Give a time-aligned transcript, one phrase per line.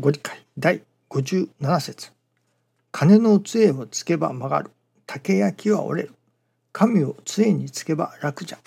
[0.00, 0.44] ご理解。
[0.56, 2.12] 第57節。
[2.92, 4.70] 金の杖をつけば曲がる。
[5.06, 6.14] 竹焼きは折れる。
[6.72, 8.58] 神を杖につけば楽じゃ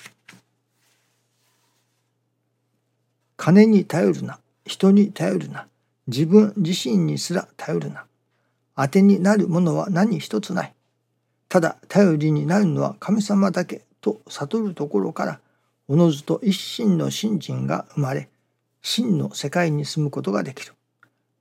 [3.38, 4.40] 金に頼るな。
[4.66, 5.68] 人に頼るな。
[6.08, 8.04] 自分自身にすら頼るな。
[8.76, 10.74] 当てになるものは何一つない。
[11.48, 15.40] ただ頼りになるのは神様だけと悟るところから
[15.88, 18.28] おのずと一心の信心が生まれ
[18.82, 20.74] 真の世界に住むことができる。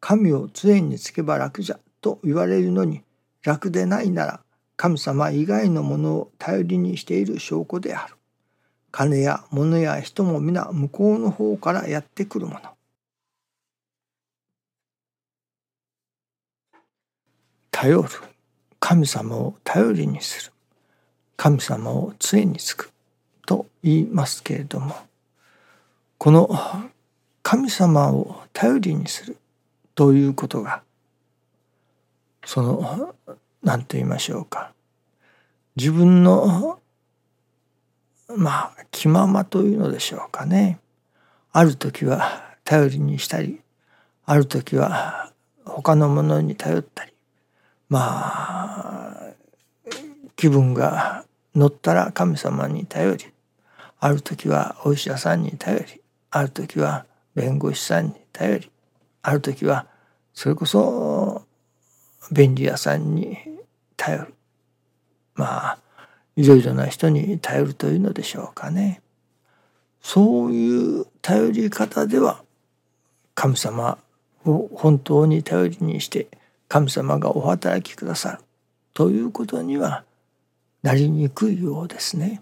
[0.01, 3.03] 神を杖につけば楽じゃと言われるのに
[3.45, 4.41] 楽でないなら
[4.77, 8.15] 神様以外のものを頼りにしている証拠である。
[8.91, 12.61] 金や物や人も皆向こうの方からやってくるもの。
[17.71, 18.09] 頼る。
[18.81, 20.53] 神様を頼りにする。
[21.37, 22.91] 神様を杖につく。
[23.51, 24.95] と言いますけれども
[26.19, 26.49] この
[27.43, 29.37] 神様を頼りにする
[30.01, 30.83] ということが
[32.47, 33.15] その
[33.63, 34.73] 何と言いましょうか。
[35.77, 36.81] 自分の
[38.35, 40.79] まあ気ままというのでしょうかね。
[41.53, 43.61] ある時は頼りにしたり
[44.25, 45.33] ある時は
[45.67, 47.13] 他のものに頼ったり
[47.91, 49.35] まあ
[50.35, 53.27] 気分が乗ったら神様に頼り
[53.99, 55.85] ある時はお医者さんに頼り
[56.31, 57.05] ある時は
[57.35, 58.71] 弁護士さんに頼り
[59.21, 59.90] ある時は
[60.41, 61.43] それこそ
[62.33, 63.37] 便利屋さんに
[63.95, 64.35] 頼る。
[65.35, 65.79] まあ
[66.35, 69.03] いろいろな人に頼るというのでしょうかね。
[70.01, 72.43] そういう頼り方では
[73.35, 73.99] 神様
[74.47, 76.29] を本当に頼りにして
[76.69, 78.39] 神様がお働きくださる。
[78.95, 80.05] ということには
[80.83, 82.41] なりにくいようですね。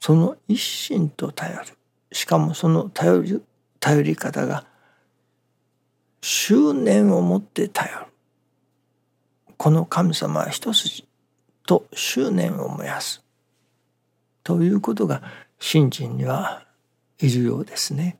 [0.00, 1.64] その一心と頼る。
[2.12, 3.42] しかもその頼り
[3.80, 4.66] 頼り方が
[6.22, 8.06] 執念を持って頼る
[9.56, 11.04] この神様は一筋
[11.66, 13.24] と執念を燃やす
[14.44, 15.20] ということが
[15.58, 16.64] 信心には
[17.18, 18.18] いるようですね。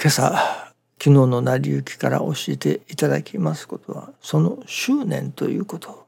[0.00, 6.06] 今朝昨日の成り行きから教えていただきますことはその執念ということ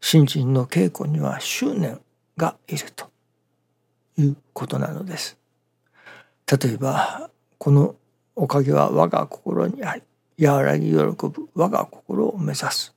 [0.00, 2.00] 信心の稽古には執念
[2.36, 3.08] がいると
[4.16, 5.38] いうことなのです。
[6.50, 7.94] 例えばこの
[8.40, 12.94] おかげは我が心にあり和らぎ喜ぶ我が心を目指す。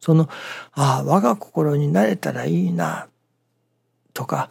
[0.00, 0.28] その
[0.72, 3.08] ああ我が心になれたらいいな
[4.12, 4.50] とか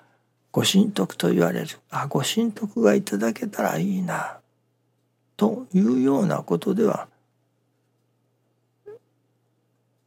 [0.51, 1.67] ご神徳と言われる。
[1.91, 4.39] あご神徳がいただけたらいいな
[5.37, 7.07] というようなことでは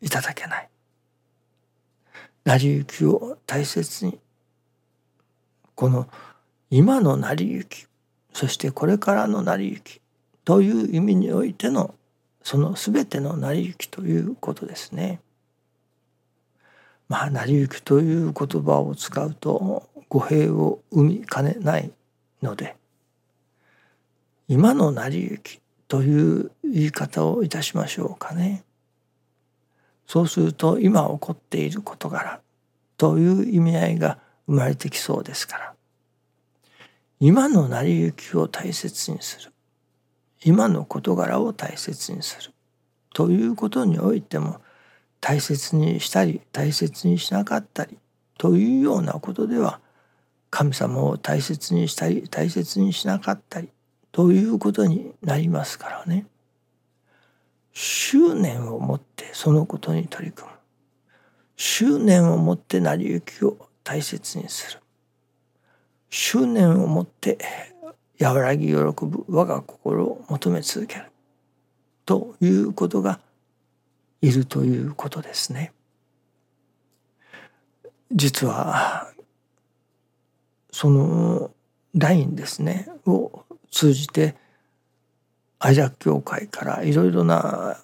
[0.00, 0.68] いただけない。
[2.44, 4.18] 成り行きを大切に
[5.76, 6.08] この
[6.70, 7.86] 今の成り行き
[8.32, 10.00] そしてこれからの成り行き
[10.44, 11.94] という意味においての
[12.42, 15.20] その全ての成り行きということですね。
[17.08, 21.90] まあ成り行きという言葉を使うと語弊を生みかねない
[22.42, 22.76] ので
[24.48, 28.64] 今の成り行きという言い方をいたしましょうかね。
[30.06, 32.40] そうすると今起こっている事柄
[32.96, 35.74] という意味合いが生まれてきそうですから
[37.24, 39.52] 今の成り行きを大切にする。
[40.42, 42.52] 今の事柄を大切にする。
[43.14, 44.60] ということにおいても
[45.20, 47.96] 大切にしたり大切にしなかったり
[48.38, 49.78] というようなことでは
[50.50, 53.68] 神様を大切にしたり大切にしなかったり
[54.10, 56.26] ということになりますからね。
[57.72, 60.56] 執念を持ってそのことに取り組む。
[61.54, 64.81] 執念を持って成り行きを大切にする。
[66.12, 67.38] 執念を持って
[68.20, 71.06] 和らぎ喜ぶ我が心を求め続ける。
[72.04, 73.18] ということが
[74.20, 75.72] いるということですね。
[78.12, 79.10] 実は
[80.70, 81.50] その
[81.94, 84.34] ラインですねを通じて
[85.58, 87.78] 愛楽協会からいろいろな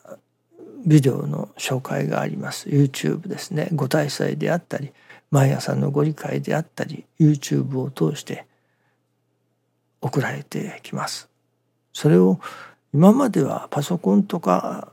[0.84, 2.68] ビデオの紹介があります。
[2.68, 3.70] YouTube ですね。
[3.72, 4.92] ご大祭であったり
[5.30, 8.46] 毎朝のご理解であったり YouTube を通して
[10.00, 11.28] 送られてきます。
[11.92, 12.38] それを
[12.94, 14.92] 今まではパソコンとか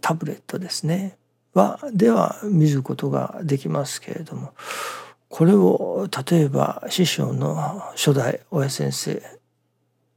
[0.00, 1.16] タブレットですね
[1.54, 4.52] はでは見ることができますけれども
[5.28, 9.22] これを例えば師匠の初代親先生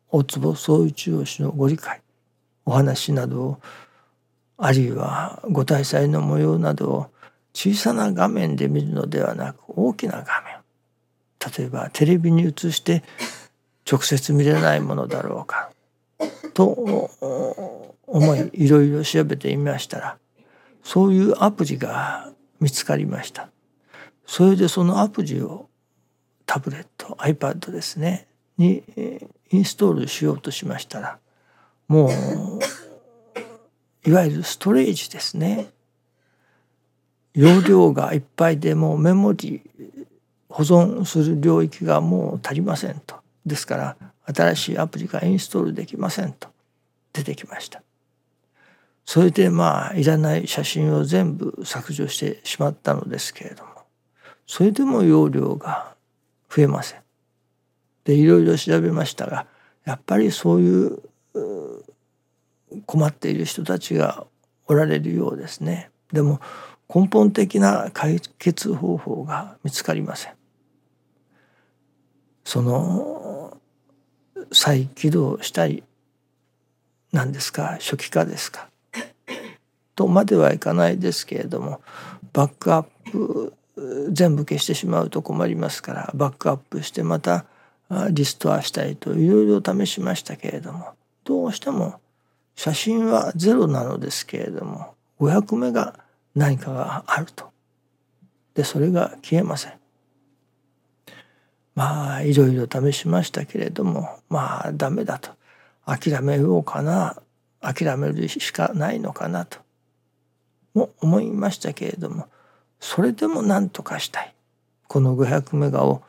[0.09, 2.01] 大坪総一郎氏のご理解
[2.65, 3.61] お話などを
[4.57, 7.07] あるいはご大祭の模様などを
[7.53, 10.59] 小さな画面で見るのではなく大きな画面。
[11.57, 13.03] 例えばテレビに映して
[13.89, 15.71] 直接見れないものだろうか。
[16.53, 16.65] と
[18.07, 20.17] 思いいろいろ調べてみましたら
[20.83, 23.49] そういうアプリが見つかりました。
[24.25, 25.69] それでそのアプリを
[26.45, 28.83] タブレット iPad ですねに
[29.51, 31.19] インストールしようとしましたら
[31.87, 32.09] もう
[34.07, 35.69] いわゆるストレージですね。
[37.33, 39.61] 容量がいっぱいでもうメモリ
[40.49, 43.15] 保存する領域がもう足りませんと。
[43.45, 46.49] ですから新しいアプリがインストールできませんと。
[47.13, 47.81] 出てきました。
[49.05, 53.69] それでまあいらない写真を全部削除してしまったのですけれども。
[54.45, 55.95] それでも容量が
[56.49, 56.99] 増えません。
[58.05, 59.45] でいろいろ調べましたが
[59.85, 60.99] やっぱりそういう
[62.85, 64.25] 困っている人たちが
[64.67, 65.89] おられるようですね。
[66.11, 66.39] でも
[66.93, 70.33] 根本的な解決方法が見つかりません。
[72.43, 73.57] その
[74.51, 75.83] 再起動したり
[77.11, 78.69] 何ですか初期化ですか
[79.95, 81.81] とまではいかないですけれども
[82.33, 83.53] バックアップ
[84.11, 87.45] 全部消してしまうと困りますからバックアップしてまた
[88.11, 90.93] リストアしたいといろいろ試しましたけれども
[91.23, 91.99] どうしても
[92.55, 95.99] 写真はゼロなのですけれども500メガ
[96.35, 97.51] 何かがあると。
[98.53, 99.73] でそれが消えません。
[101.75, 105.31] まあいろいろ試しましたけれどもまあダメだと。
[105.85, 107.21] 諦めようかな。
[107.61, 109.59] 諦めるしかないのかなと。
[110.73, 112.27] も思いましたけれども
[112.79, 114.33] それでも何とかしたい。
[114.87, 116.01] この500メガを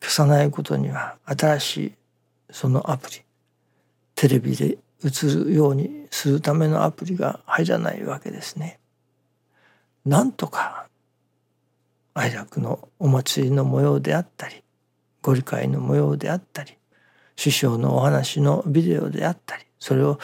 [0.00, 1.92] 消さないことには新しい
[2.50, 3.22] そのアプリ。
[4.14, 8.78] テレビで映るようにするためのアプリが入らないわけですね。
[10.04, 10.88] なんとか
[12.14, 14.62] 愛楽のお祭りの模様であったり
[15.22, 16.76] ご理解の模様であったり
[17.36, 20.18] 師匠のお話のビデオであったりそれを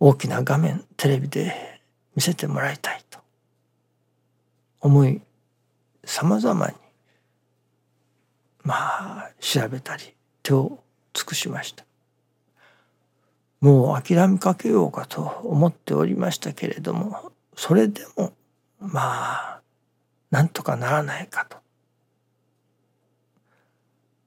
[0.00, 1.80] 大きな画面テレビで
[2.14, 3.18] 見せてもらいたいと
[4.80, 5.20] 思い
[6.04, 6.74] さまざまに
[8.62, 10.78] まあ調べたり手を
[11.12, 11.84] 尽くしました。
[13.60, 18.32] もう諦めかけようかと思っておりましたけれどもそれでも
[18.80, 19.00] ま
[19.56, 19.60] あ
[20.30, 21.56] なんとかならないかと。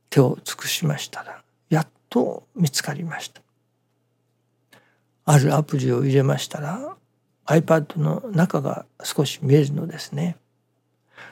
[0.09, 3.42] 手を尽くしましたらやっと見つかりました。
[5.24, 6.95] あるアプリを入れましたら
[7.45, 10.38] iPad の中が少し見えるのですね。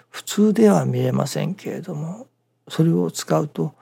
[0.10, 2.28] 普通では見えませんけれども
[2.68, 3.74] それを使うと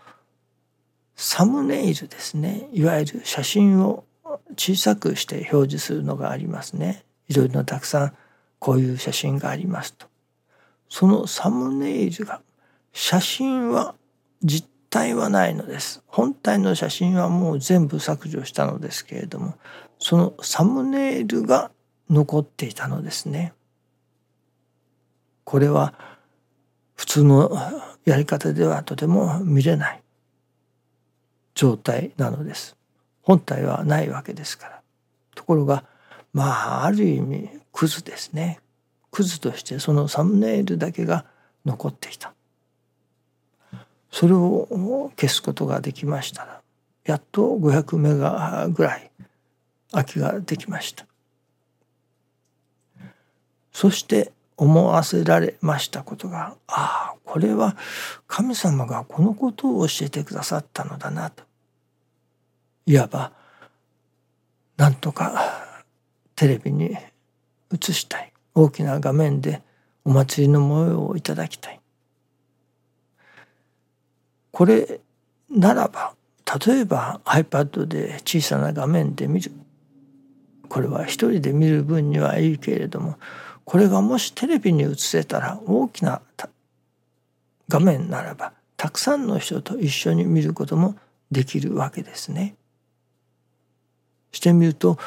[1.15, 2.69] サムネイルですね。
[2.73, 4.03] いわゆる写真を
[4.55, 7.03] 小さくして表示するのがありますね。
[7.27, 8.13] いろいろたくさん
[8.59, 10.07] こういう写真がありますと。
[10.89, 12.41] そのサムネイルが
[12.93, 13.95] 写真は
[14.43, 16.03] 実体はないのです。
[16.07, 19.55] 本体の写真はもう全部削除したのですけれども
[19.99, 21.71] そのサムネイルが
[22.09, 23.53] 残っていたのですね。
[25.43, 25.93] これは
[26.95, 27.51] 普通の
[28.05, 30.03] やり方ではとても見れない
[31.53, 32.75] 状態なのです。
[33.21, 34.81] 本体はないわけですから。
[35.35, 35.83] ところが
[36.37, 38.59] まあある意味クズですね。
[39.09, 41.25] クズとしてそのサムネイルだけが
[41.65, 42.31] 残っていた。
[44.11, 46.61] それを消すことができましたら
[47.05, 49.09] やっと500メガぐらい
[49.91, 51.07] 空きができました。
[53.71, 57.75] そして思わせられましたことがああこれは
[58.27, 61.43] 神様がこのことを教えてくださったのだなと。
[62.85, 63.31] いわば
[64.77, 65.66] なんとか
[66.37, 66.95] テレビに
[67.73, 68.31] 映したい。
[68.53, 69.61] 大きな画面で
[70.05, 71.81] お祭りの模様をいただきたい。
[74.51, 75.01] これ
[75.49, 76.13] ならば
[76.65, 79.51] 例えば iPad で小さな画面で見る。
[80.69, 83.17] これは一人で見る分にはいいけれども
[83.65, 86.21] これがもしテレビに映せたら大きな
[87.67, 90.95] 画面ならばたくさんの人と一緒に見ることも
[91.31, 92.55] できるわけですね。
[94.31, 94.99] してみると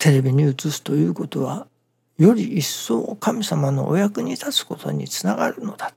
[0.00, 1.66] テレビに映すということは
[2.16, 5.92] より一層神様のお役に立つことにつながるのだ。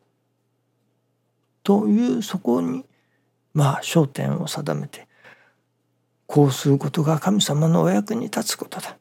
[1.63, 2.83] というそこに
[3.53, 5.07] まあ焦点を定めて
[6.27, 8.97] こうすることが神様のお役に立つことだ。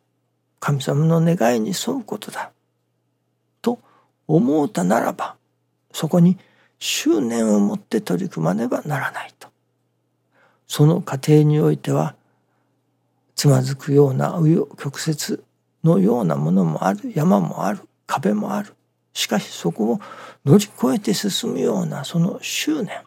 [0.60, 2.52] 神様の願いに沿うことだ。
[3.60, 3.80] と
[4.28, 5.34] 思うたならば
[5.92, 6.38] そこに
[6.78, 9.48] 執念を持って取り組まねばならないと。
[10.68, 12.14] その過程においては
[13.34, 15.42] つまずくような紆余曲折
[15.84, 18.74] のようなものもある山もある壁もある
[19.12, 20.00] しかしそこを
[20.44, 23.02] 乗り越えて進むようなその執念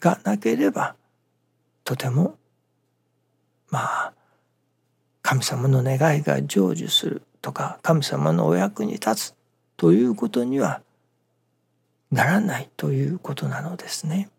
[0.00, 0.94] がなければ
[1.84, 2.36] とても
[3.70, 4.12] まあ
[5.22, 9.34] 神様の願いが成就するとか神様のお役に立つ
[9.76, 10.82] ということには
[12.10, 14.30] ならないということなのですね。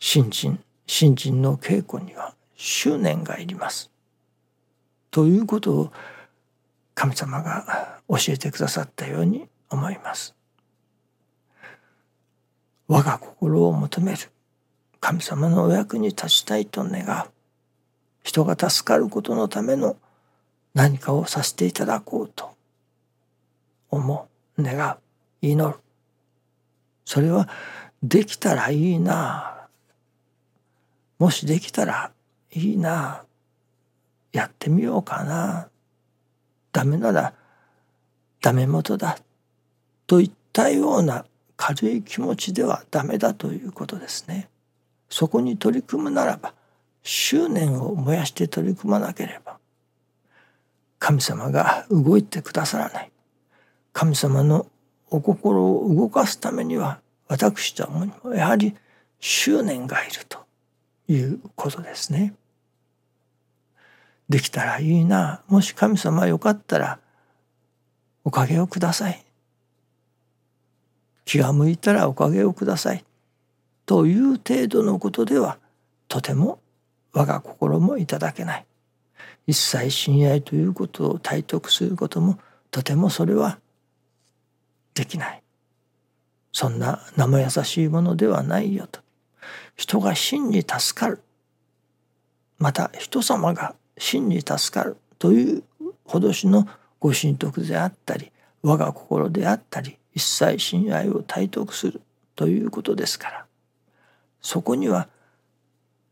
[0.00, 0.58] 新人
[0.88, 3.90] 新人の稽古には執念がいります。
[5.10, 5.92] ということを
[6.94, 10.34] 神様が教えてくださったように思います。
[12.88, 14.18] 我が心を求める。
[14.98, 17.30] 神様のお役に立ちたいと願う。
[18.24, 19.96] 人が助かることのための。
[20.72, 22.50] 何かをさせていただこうと。
[23.90, 24.62] 思う。
[24.62, 24.98] 願う。
[25.42, 25.78] 祈る。
[27.04, 27.46] それは
[28.02, 29.57] できたらいいな。
[31.18, 32.12] もしできたら
[32.52, 33.24] いいな。
[34.32, 35.68] やってみようかな。
[36.72, 37.34] ダメなら
[38.40, 39.18] ダメ元だ。
[40.06, 41.24] といったような
[41.56, 44.48] 軽い気持ちではダメだということですね。
[45.10, 46.54] そこに取り組むならば
[47.02, 49.58] 執念を燃やして取り組まなければ
[50.98, 53.10] 神様が動いてくださらない。
[53.92, 54.66] 神様の
[55.10, 58.76] お心を動かすためには私どもにもやはり
[59.18, 60.47] 執念がいると。
[61.08, 62.34] いうことですね。
[64.28, 65.42] できたらいいな。
[65.48, 66.98] もし神様よかったら
[68.24, 69.24] おかげをください。
[71.24, 73.04] 気が向いたらおかげをください。
[73.86, 75.58] という程度のことでは
[76.08, 76.60] とても
[77.12, 78.66] 我が心もいただけない。
[79.46, 82.38] 一切親愛ということを体得することも
[82.70, 83.58] とてもそれは
[84.92, 85.42] できない。
[86.52, 89.00] そんな生優しいものではないよと。
[89.78, 91.22] 人が真に助かる。
[92.58, 95.62] また人様が真に助かるという
[96.04, 96.68] ほしの
[96.98, 98.32] ご神徳であったり
[98.62, 102.02] 我が心であったり一切親愛を体得する
[102.34, 103.46] ということですから。
[104.42, 105.08] そこには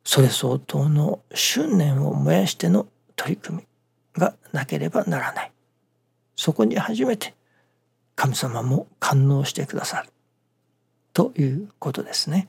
[0.04, 3.64] それ相当の執念を燃やしての取り組み
[4.20, 5.52] がなければならない。
[6.37, 7.35] そこに初めて
[8.14, 10.08] 神様も感応してくださる。
[11.12, 12.49] ということですね。